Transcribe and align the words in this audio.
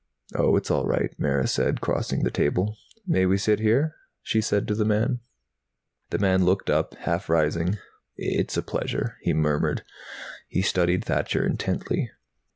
"Oh, 0.33 0.55
it's 0.55 0.71
all 0.71 0.87
right," 0.87 1.13
Mara 1.19 1.45
said, 1.45 1.79
crossing 1.79 2.21
to 2.21 2.23
the 2.23 2.31
table. 2.31 2.75
"May 3.05 3.27
we 3.27 3.37
sit 3.37 3.59
here?" 3.59 3.97
she 4.23 4.41
said 4.41 4.67
to 4.67 4.73
the 4.73 4.83
man. 4.83 5.19
The 6.09 6.17
man 6.17 6.43
looked 6.43 6.71
up, 6.71 6.95
half 6.95 7.29
rising. 7.29 7.77
"It's 8.15 8.57
a 8.57 8.63
pleasure," 8.63 9.17
he 9.21 9.33
murmured. 9.33 9.83
He 10.47 10.63
studied 10.63 11.05
Thacher 11.05 11.45
intently. 11.45 12.09